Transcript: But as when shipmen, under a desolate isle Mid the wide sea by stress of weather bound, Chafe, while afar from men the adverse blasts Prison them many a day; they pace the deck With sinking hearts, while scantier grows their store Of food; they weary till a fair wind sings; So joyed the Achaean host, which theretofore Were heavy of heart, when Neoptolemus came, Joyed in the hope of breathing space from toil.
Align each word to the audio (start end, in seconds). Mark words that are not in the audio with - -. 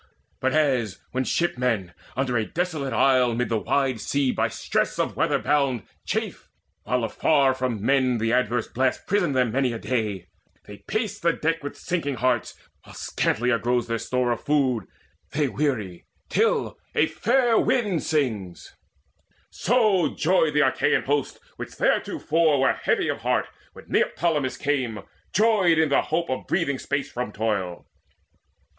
But 0.39 0.53
as 0.53 0.99
when 1.11 1.25
shipmen, 1.25 1.93
under 2.17 2.35
a 2.35 2.43
desolate 2.43 2.91
isle 2.91 3.35
Mid 3.35 3.49
the 3.49 3.59
wide 3.59 4.01
sea 4.01 4.31
by 4.31 4.47
stress 4.47 4.97
of 4.97 5.15
weather 5.15 5.37
bound, 5.37 5.83
Chafe, 6.07 6.49
while 6.85 7.03
afar 7.03 7.53
from 7.53 7.85
men 7.85 8.17
the 8.17 8.33
adverse 8.33 8.67
blasts 8.67 9.03
Prison 9.05 9.33
them 9.33 9.51
many 9.51 9.73
a 9.73 9.77
day; 9.77 10.25
they 10.65 10.77
pace 10.87 11.19
the 11.19 11.33
deck 11.33 11.61
With 11.63 11.77
sinking 11.77 12.15
hearts, 12.15 12.55
while 12.83 12.95
scantier 12.95 13.59
grows 13.59 13.85
their 13.85 13.99
store 13.99 14.31
Of 14.31 14.43
food; 14.43 14.87
they 15.33 15.47
weary 15.47 16.05
till 16.29 16.79
a 16.95 17.05
fair 17.05 17.59
wind 17.59 18.01
sings; 18.01 18.73
So 19.51 20.15
joyed 20.15 20.55
the 20.55 20.67
Achaean 20.67 21.03
host, 21.03 21.39
which 21.57 21.73
theretofore 21.73 22.59
Were 22.59 22.73
heavy 22.73 23.07
of 23.07 23.19
heart, 23.19 23.49
when 23.73 23.85
Neoptolemus 23.87 24.57
came, 24.57 25.01
Joyed 25.31 25.77
in 25.77 25.89
the 25.89 26.01
hope 26.01 26.31
of 26.31 26.47
breathing 26.47 26.79
space 26.79 27.11
from 27.11 27.31
toil. 27.31 27.85